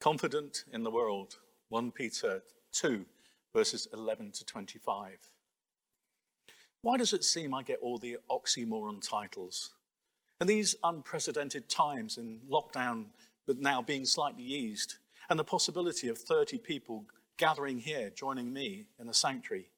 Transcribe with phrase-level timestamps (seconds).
[0.00, 1.36] Confident in the world,
[1.68, 3.04] 1 Peter 2,
[3.54, 5.18] verses 11 to 25.
[6.80, 9.74] Why does it seem I get all the oxymoron titles?
[10.40, 13.08] In these unprecedented times in lockdown,
[13.46, 14.94] but now being slightly eased,
[15.28, 17.04] and the possibility of 30 people
[17.36, 19.68] gathering here, joining me in the sanctuary,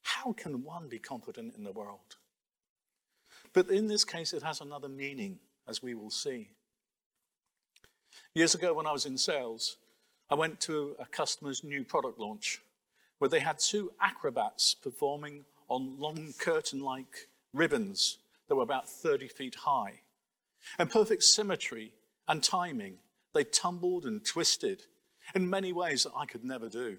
[0.00, 2.16] how can one be confident in the world?
[3.52, 5.38] But in this case, it has another meaning,
[5.68, 6.48] as we will see.
[8.34, 9.76] Years ago, when I was in sales,
[10.30, 12.60] I went to a customer's new product launch
[13.18, 18.18] where they had two acrobats performing on long curtain like ribbons
[18.48, 20.00] that were about 30 feet high.
[20.78, 21.92] And perfect symmetry
[22.28, 22.98] and timing,
[23.34, 24.82] they tumbled and twisted
[25.34, 26.98] in many ways that I could never do.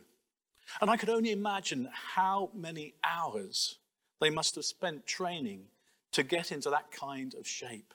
[0.81, 3.77] And I could only imagine how many hours
[4.19, 5.65] they must have spent training
[6.11, 7.93] to get into that kind of shape.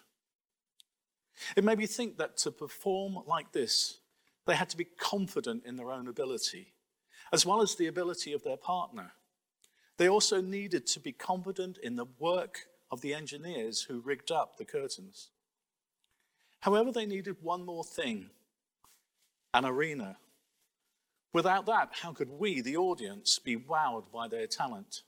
[1.57, 3.99] It made me think that to perform like this,
[4.47, 6.75] they had to be confident in their own ability,
[7.33, 9.13] as well as the ability of their partner.
[9.99, 14.57] They also needed to be confident in the work of the engineers who rigged up
[14.57, 15.31] the curtains.
[16.61, 18.31] However, they needed one more thing
[19.55, 20.17] an arena.
[21.33, 25.03] Without that, how could we, the audience, be wowed by their talent?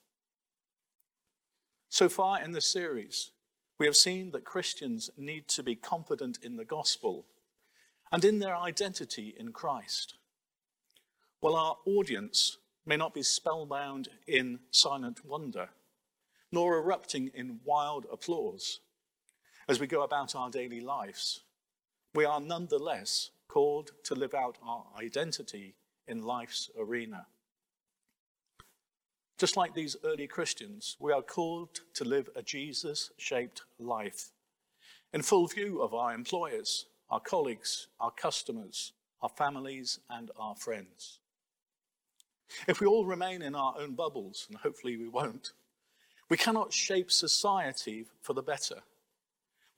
[1.88, 3.30] So far in this series,
[3.78, 7.27] we have seen that Christians need to be confident in the gospel
[8.12, 10.14] and in their identity in Christ.
[11.41, 15.70] While our audience may not be spellbound in silent wonder,
[16.52, 18.80] nor erupting in wild applause
[19.69, 21.41] as we go about our daily lives,
[22.14, 25.75] we are nonetheless called to live out our identity
[26.06, 27.27] in life's arena.
[29.38, 34.30] Just like these early Christians, we are called to live a Jesus shaped life
[35.12, 41.18] in full view of our employers, our colleagues, our customers, our families, and our friends.
[42.68, 45.52] If we all remain in our own bubbles, and hopefully we won't,
[46.28, 48.83] we cannot shape society for the better.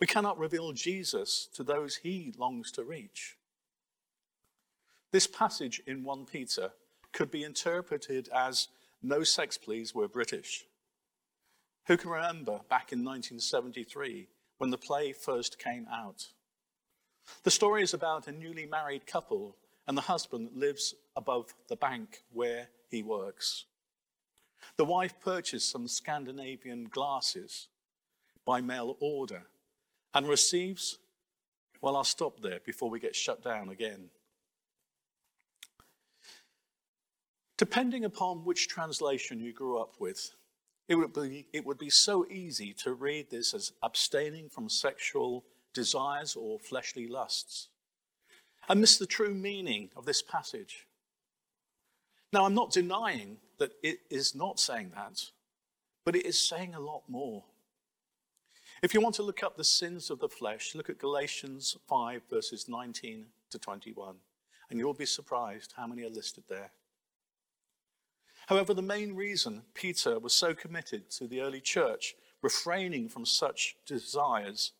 [0.00, 3.36] We cannot reveal Jesus to those he longs to reach.
[5.12, 6.72] This passage in 1 Peter
[7.12, 8.68] could be interpreted as
[9.02, 10.64] no sex please we're British.
[11.86, 16.28] Who can remember back in 1973 when the play first came out?
[17.44, 19.56] The story is about a newly married couple,
[19.86, 23.66] and the husband lives above the bank where he works.
[24.76, 27.68] The wife purchased some Scandinavian glasses
[28.44, 29.42] by mail order
[30.14, 30.98] and receives,
[31.80, 34.10] well, I'll stop there before we get shut down again.
[37.56, 40.32] Depending upon which translation you grew up with,
[40.88, 45.44] it would, be, it would be so easy to read this as abstaining from sexual
[45.72, 47.68] desires or fleshly lusts
[48.68, 50.86] and miss the true meaning of this passage.
[52.32, 55.22] Now, I'm not denying that it is not saying that,
[56.04, 57.44] but it is saying a lot more.
[58.82, 62.22] If you want to look up the sins of the flesh, look at Galatians 5,
[62.28, 64.16] verses 19 to 21,
[64.68, 66.70] and you'll be surprised how many are listed there.
[68.46, 73.76] However, the main reason Peter was so committed to the early church refraining from such
[73.86, 74.72] desires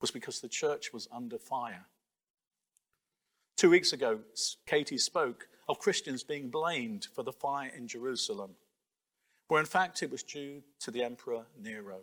[0.00, 1.86] was because the church was under fire.
[3.56, 4.20] Two weeks ago,
[4.66, 8.52] Katie spoke of Christians being blamed for the fire in Jerusalem,
[9.48, 11.98] where in fact it was due to the Emperor Nero.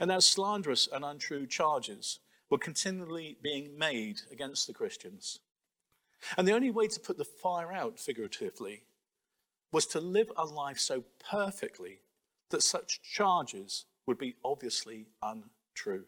[0.00, 5.40] And now slanderous and untrue charges were continually being made against the Christians.
[6.38, 8.84] And the only way to put the fire out, figuratively,
[9.72, 12.00] was to live a life so perfectly
[12.50, 16.04] that such charges would be obviously untrue.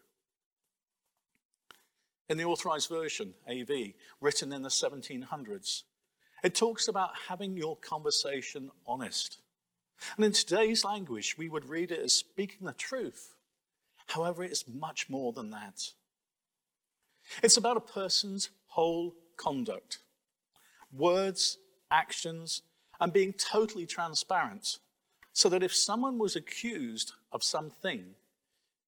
[2.29, 5.83] In the Authorized Version, AV, written in the 1700s,
[6.43, 9.39] it talks about having your conversation honest.
[10.15, 13.35] And in today's language, we would read it as speaking the truth.
[14.07, 15.91] However, it is much more than that.
[17.43, 19.99] It's about a person's whole conduct
[20.93, 21.57] words,
[21.89, 22.63] actions,
[23.01, 24.77] and being totally transparent
[25.33, 28.15] so that if someone was accused of something,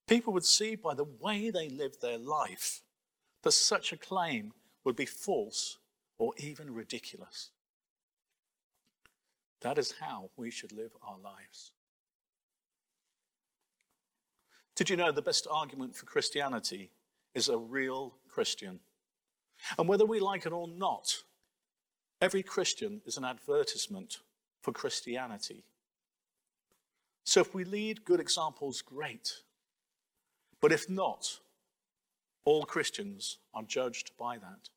[0.07, 2.81] people would see by the way they lived their life
[3.41, 5.79] that such a claim would be false
[6.19, 7.49] or even ridiculous.
[9.61, 11.71] That is how we should live our lives.
[14.75, 16.91] Did you know the best argument for Christianity
[17.33, 18.79] is a real Christian?
[19.77, 21.23] And whether we like it or not,
[22.23, 24.19] Every Christian is an advertisement
[24.61, 25.65] for Christianity.
[27.25, 29.41] So if we lead good examples, great.
[30.61, 31.41] But if not,
[32.45, 34.69] all Christians are judged by that.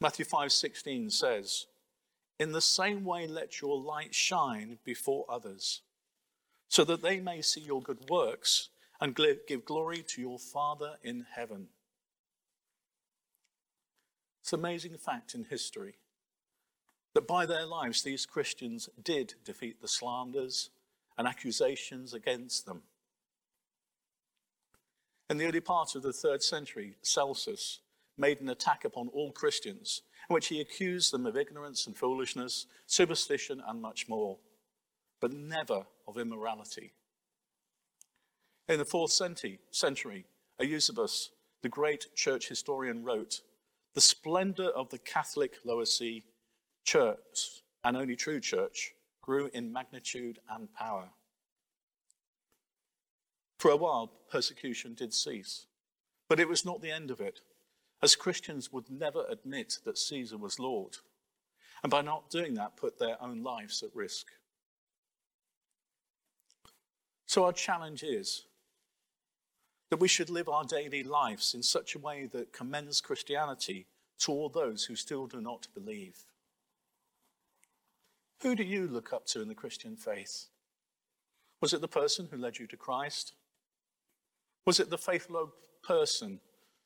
[0.00, 1.66] Matthew 5:16 says,
[2.40, 5.82] "In the same way let your light shine before others,
[6.68, 11.20] so that they may see your good works and give glory to your Father in
[11.20, 11.72] heaven."
[14.50, 15.94] It's an amazing fact in history
[17.14, 20.70] that by their lives these Christians did defeat the slanders
[21.16, 22.82] and accusations against them.
[25.28, 27.78] In the early part of the third century, Celsus
[28.18, 32.66] made an attack upon all Christians, in which he accused them of ignorance and foolishness,
[32.88, 34.36] superstition, and much more,
[35.20, 36.92] but never of immorality.
[38.68, 40.26] In the fourth century,
[40.60, 41.30] Eusebius,
[41.62, 43.42] the great church historian, wrote
[43.94, 46.24] The splendor of the Catholic Lower Sea
[46.84, 51.10] church, and only true church, grew in magnitude and power.
[53.58, 55.66] For a while, persecution did cease,
[56.28, 57.40] but it was not the end of it
[58.02, 60.96] as Christians would never admit that Caesar was Lord,
[61.82, 64.28] and by not doing that, put their own lives at risk.
[67.26, 68.46] So, our challenge is
[69.90, 73.86] that we should live our daily lives in such a way that commends Christianity
[74.20, 76.24] to all those who still do not believe.
[78.42, 80.46] Who do you look up to in the Christian faith?
[81.60, 83.34] Was it the person who led you to Christ?
[84.64, 85.52] Was it the faithful
[85.82, 86.40] person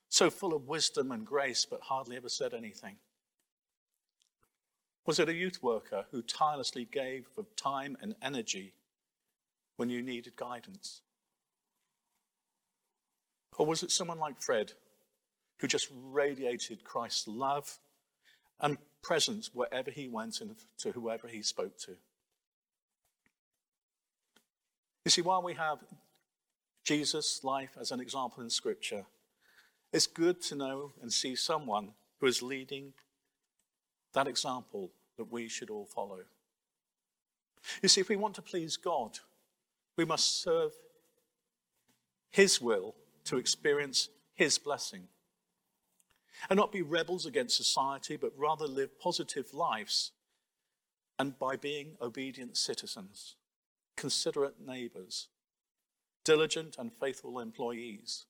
[0.09, 2.97] so full of wisdom and grace, but hardly ever said anything?
[5.07, 8.73] Was it a youth worker who tirelessly gave of time and energy
[9.77, 11.03] when you needed guidance?
[13.59, 14.73] Or was it someone like Fred
[15.59, 17.79] who just radiated Christ's love
[18.61, 21.93] and presence wherever he went and to whoever he spoke to?
[25.05, 25.79] You see, while we have
[26.83, 29.05] Jesus' life as an example in Scripture,
[29.93, 31.91] it's good to know and see someone
[32.21, 32.95] who is leading
[34.15, 36.21] that example that we should all follow.
[37.83, 39.19] You see, if we want to please God,
[39.97, 40.73] we must serve
[42.31, 42.95] His will
[43.25, 45.09] to experience His blessing.
[46.51, 50.11] And not be rebels against society, but rather live positive lives
[51.19, 53.37] and by being obedient citizens,
[53.97, 55.29] considerate neighbors,
[56.25, 58.27] diligent and faithful employees,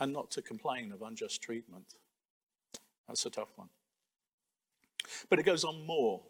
[0.00, 1.94] and not to complain of unjust treatment.
[3.06, 3.68] That's a tough one.
[5.28, 6.22] But it goes on more.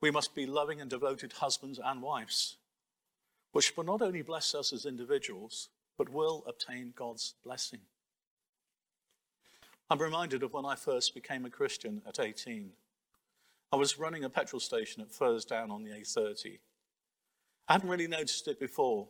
[0.00, 2.56] We must be loving and devoted husbands and wives,
[3.52, 7.80] which will not only bless us as individuals, but will obtain God's blessing.
[9.88, 12.70] I'm reminded of when I first became a Christian at 18.
[13.72, 16.58] I was running a petrol station at Fursdown on the A30.
[17.68, 19.08] I hadn't really noticed it before,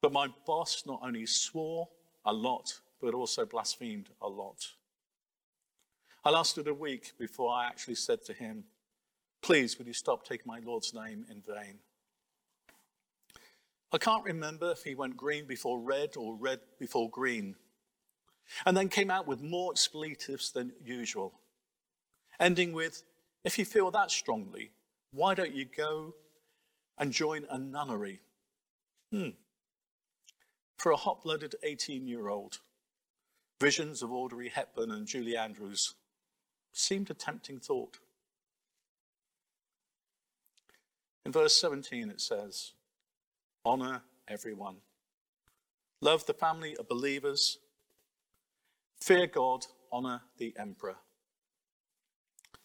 [0.00, 1.88] but my boss not only swore
[2.24, 4.72] a lot, but also blasphemed a lot.
[6.24, 8.64] I lasted a week before I actually said to him,
[9.42, 11.78] Please, would you stop taking my Lord's name in vain?
[13.94, 17.54] I can't remember if he went green before red or red before green,
[18.66, 21.32] and then came out with more expletives than usual,
[22.40, 23.04] ending with,
[23.44, 24.72] If you feel that strongly,
[25.12, 26.12] why don't you go
[26.98, 28.20] and join a nunnery?
[29.12, 29.28] Hmm.
[30.76, 32.58] For a hot blooded 18 year old,
[33.60, 35.94] Visions of Audrey Hepburn and Julie Andrews
[36.72, 37.98] seemed a tempting thought.
[41.24, 42.72] In verse 17, it says,
[43.64, 44.76] Honor everyone,
[46.00, 47.58] love the family of believers,
[49.00, 50.96] fear God, honor the emperor.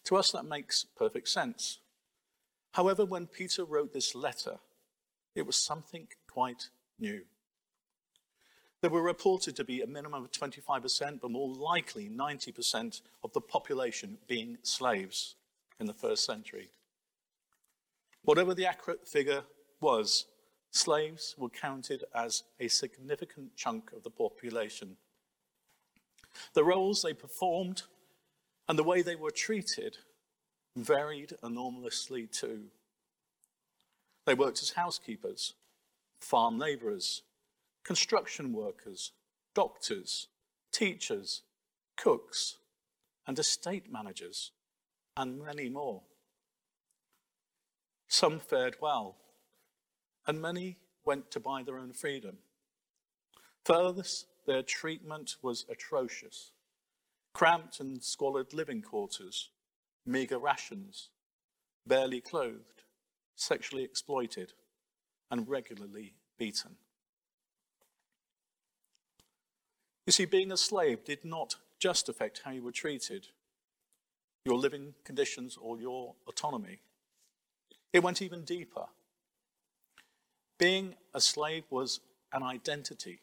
[0.04, 1.78] To us, that makes perfect sense.
[2.72, 4.58] However, when Peter wrote this letter,
[5.34, 7.22] it was something quite new.
[8.80, 13.40] There were reported to be a minimum of 25%, but more likely 90% of the
[13.40, 15.36] population being slaves
[15.78, 16.70] in the first century.
[18.22, 19.44] Whatever the accurate figure
[19.80, 20.26] was,
[20.70, 24.96] slaves were counted as a significant chunk of the population.
[26.54, 27.82] The roles they performed
[28.68, 29.98] and the way they were treated
[30.76, 32.66] varied enormously too.
[34.26, 35.54] They worked as housekeepers,
[36.20, 37.22] farm laborers,
[37.82, 39.12] construction workers,
[39.54, 40.28] doctors,
[40.70, 41.42] teachers,
[41.96, 42.58] cooks,
[43.26, 44.52] and estate managers,
[45.16, 46.02] and many more.
[48.08, 49.16] Some fared well,
[50.26, 52.38] and many went to buy their own freedom.
[53.64, 56.52] For others, their treatment was atrocious
[57.32, 59.50] cramped and squalid living quarters,
[60.04, 61.10] meagre rations,
[61.86, 62.82] barely clothed,
[63.36, 64.52] sexually exploited,
[65.30, 66.76] and regularly beaten.
[70.06, 73.28] You see, being a slave did not just affect how you were treated,
[74.44, 76.80] your living conditions, or your autonomy.
[77.92, 78.86] It went even deeper.
[80.60, 82.00] Being a slave was
[82.34, 83.22] an identity,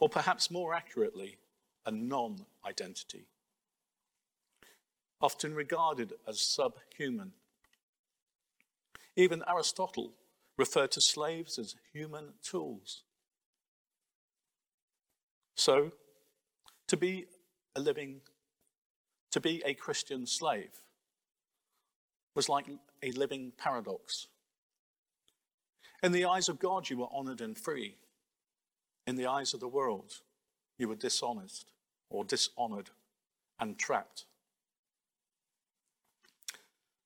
[0.00, 1.38] or perhaps more accurately,
[1.86, 3.26] a non identity,
[5.20, 7.30] often regarded as subhuman.
[9.14, 10.14] Even Aristotle
[10.58, 13.04] referred to slaves as human tools.
[15.54, 15.92] So,
[16.88, 17.26] to be
[17.76, 18.20] a living,
[19.30, 20.82] to be a Christian slave
[22.34, 22.66] was like
[23.00, 24.26] a living paradox.
[26.02, 27.96] In the eyes of God, you were honored and free.
[29.06, 30.20] In the eyes of the world,
[30.78, 31.70] you were dishonest
[32.10, 32.90] or dishonored
[33.60, 34.24] and trapped.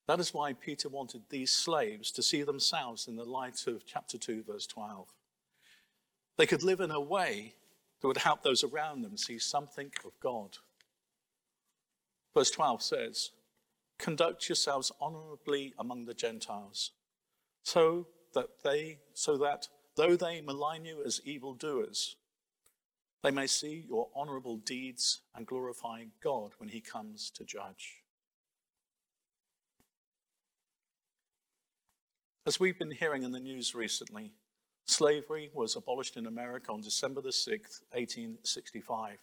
[0.07, 4.17] That is why Peter wanted these slaves to see themselves in the light of chapter
[4.17, 5.09] 2, verse 12.
[6.37, 7.55] They could live in a way
[8.01, 10.59] that would help those around them see something of God.
[12.35, 13.31] Verse 12 says,
[13.99, 16.93] Conduct yourselves honorably among the Gentiles,
[17.63, 22.17] so that they, so that though they malign you as evildoers,
[23.23, 28.03] they may see your honorable deeds and glorify God when he comes to judge.
[32.47, 34.33] As we've been hearing in the news recently,
[34.85, 39.19] slavery was abolished in America on December the 6th, 1865,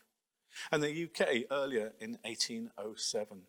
[0.72, 3.44] and the UK earlier in 1807.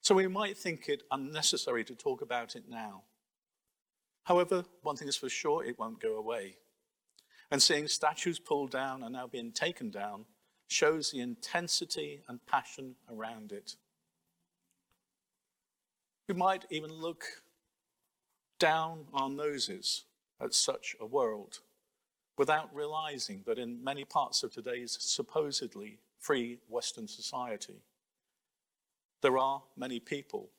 [0.00, 3.02] So we might think it unnecessary to talk about it now.
[4.26, 6.56] However, one thing is for sure, it won't go away.
[7.48, 10.24] And seeing statues pulled down and now being taken down
[10.66, 13.76] shows the intensity and passion around it.
[16.28, 17.24] We might even look
[18.58, 20.06] down our noses
[20.40, 21.60] at such a world
[22.36, 27.80] without realizing that in many parts of today's supposedly free Western society,
[29.22, 30.50] there are many people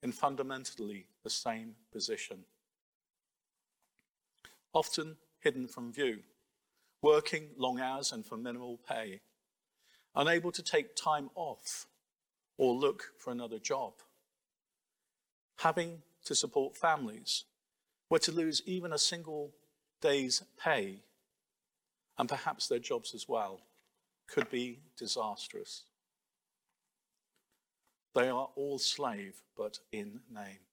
[0.00, 2.44] in fundamentally the same position.
[4.76, 6.18] Often hidden from view,
[7.00, 9.22] working long hours and for minimal pay,
[10.14, 11.86] unable to take time off
[12.58, 13.94] or look for another job,
[15.60, 17.44] having to support families
[18.10, 19.54] were to lose even a single
[20.02, 21.04] day's pay,
[22.18, 23.62] and perhaps their jobs as well,
[24.28, 25.84] could be disastrous.
[28.14, 30.66] They are all slave, but in name.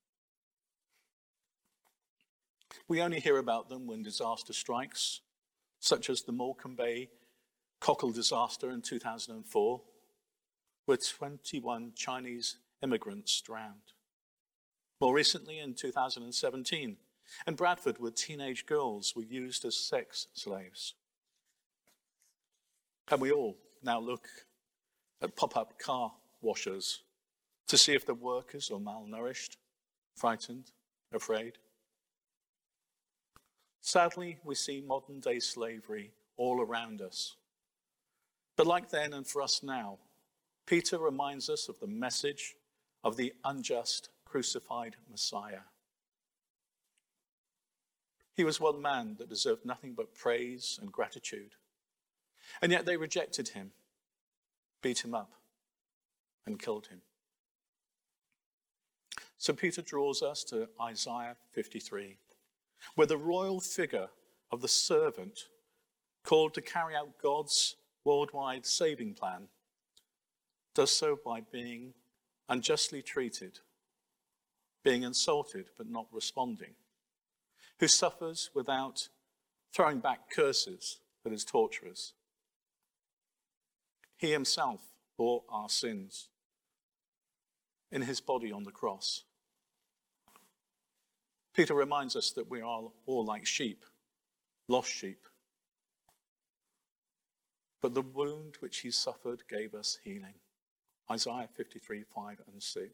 [2.87, 5.21] We only hear about them when disaster strikes,
[5.79, 7.09] such as the Morecambe Bay
[7.79, 9.81] cockle disaster in 2004,
[10.85, 13.93] where 21 Chinese immigrants drowned.
[15.01, 16.97] More recently, in 2017,
[17.47, 20.93] in Bradford, where teenage girls were used as sex slaves.
[23.09, 24.27] And we all now look
[25.21, 27.01] at pop up car washers
[27.67, 29.57] to see if the workers are malnourished,
[30.15, 30.71] frightened,
[31.11, 31.57] afraid.
[33.85, 37.35] Sadly, we see modern day slavery all around us.
[38.55, 39.99] But like then and for us now,
[40.65, 42.55] Peter reminds us of the message
[43.03, 45.65] of the unjust crucified Messiah.
[48.33, 51.55] He was one man that deserved nothing but praise and gratitude.
[52.61, 53.71] And yet they rejected him,
[54.81, 55.33] beat him up,
[56.45, 57.01] and killed him.
[59.37, 62.17] So Peter draws us to Isaiah 53,
[62.95, 64.09] where the royal figure
[64.51, 65.47] of the servant
[66.23, 67.75] called to carry out God's
[68.05, 69.47] worldwide saving plan
[70.75, 71.93] does so by being
[72.49, 73.59] unjustly treated
[74.83, 76.75] being insulted but not responding,
[77.79, 79.09] who suffers without
[79.73, 82.13] throwing back curses at his torturers.
[84.17, 84.81] He himself
[85.17, 86.27] bore our sins
[87.91, 89.23] in his body on the cross.
[91.53, 93.85] Peter reminds us that we are all like sheep,
[94.67, 95.19] lost sheep.
[97.81, 100.35] But the wound which he suffered gave us healing.
[101.11, 102.89] Isaiah 53 5 and 6.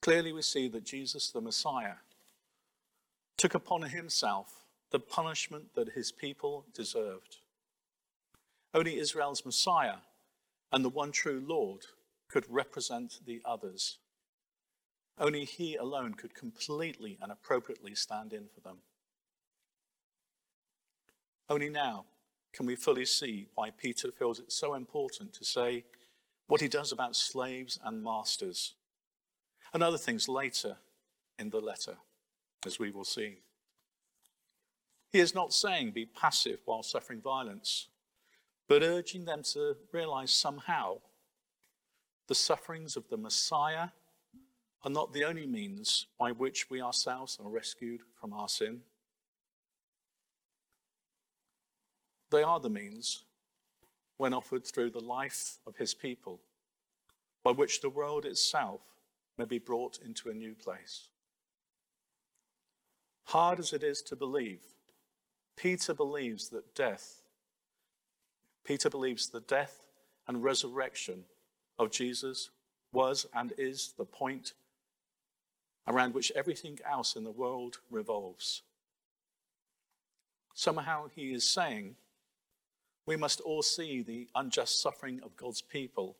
[0.00, 1.96] Clearly, we see that Jesus, the Messiah,
[3.36, 7.38] took upon himself the punishment that his people deserved.
[8.74, 9.98] Only Israel's Messiah
[10.72, 11.86] and the one true Lord
[12.28, 13.98] could represent the others.
[15.18, 18.78] Only he alone could completely and appropriately stand in for them.
[21.48, 22.06] Only now
[22.52, 25.84] can we fully see why Peter feels it so important to say
[26.46, 28.74] what he does about slaves and masters
[29.72, 30.76] and other things later
[31.38, 31.96] in the letter,
[32.66, 33.38] as we will see.
[35.10, 37.88] He is not saying be passive while suffering violence,
[38.68, 40.98] but urging them to realize somehow
[42.28, 43.88] the sufferings of the Messiah
[44.84, 48.80] are not the only means by which we ourselves are rescued from our sin.
[52.30, 53.24] They are the means,
[54.16, 56.40] when offered through the life of his people,
[57.44, 58.80] by which the world itself
[59.38, 61.08] may be brought into a new place.
[63.24, 64.60] Hard as it is to believe,
[65.56, 67.22] Peter believes that death,
[68.64, 69.86] Peter believes the death
[70.26, 71.24] and resurrection
[71.78, 72.50] of Jesus
[72.92, 74.54] was and is the point
[75.86, 78.62] around which everything else in the world revolves.
[80.54, 81.96] Somehow he is saying
[83.06, 86.16] we must all see the unjust suffering of God's people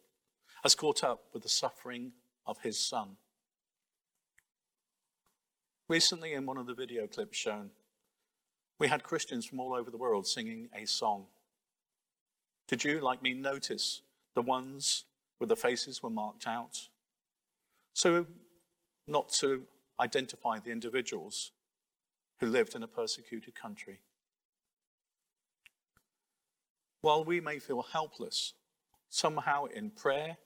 [0.64, 2.12] as caught up with the suffering
[2.46, 3.16] of his son.
[5.88, 7.70] Recently, in one of the video clips shown,
[8.78, 11.26] we had Christians from all over the world singing a song.
[12.66, 14.00] Did you, like me, notice
[14.34, 15.04] the ones
[15.38, 16.88] where the faces were marked out?
[17.92, 18.26] So,
[19.12, 19.62] not to
[20.00, 21.52] identify the individuals
[22.40, 24.00] who lived in a persecuted country.
[27.02, 28.54] While we may feel helpless,
[29.08, 30.38] somehow in prayer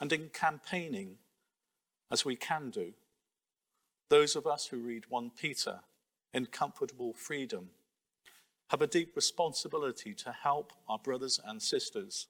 [0.00, 1.16] and in campaigning,
[2.10, 2.92] as we can do,
[4.10, 5.80] those of us who read 1 Peter
[6.32, 7.70] in comfortable freedom
[8.68, 12.26] have a deep responsibility to help our brothers and sisters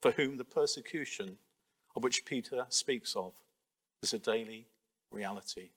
[0.00, 1.38] for whom the persecution
[1.94, 3.32] of which Peter speaks of
[4.02, 4.66] is a daily
[5.10, 5.70] reality.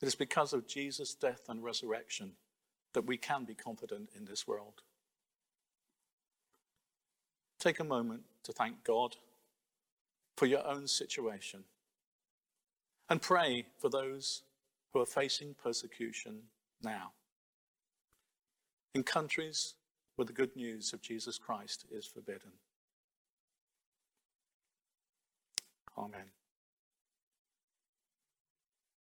[0.00, 2.32] It is because of Jesus' death and resurrection
[2.94, 4.82] that we can be confident in this world.
[7.58, 9.16] Take a moment to thank God
[10.36, 11.64] for your own situation
[13.10, 14.42] and pray for those
[14.92, 16.44] who are facing persecution
[16.82, 17.12] now.
[18.94, 19.74] In countries
[20.16, 22.52] where the good news of Jesus Christ is forbidden.
[26.00, 26.39] Amen.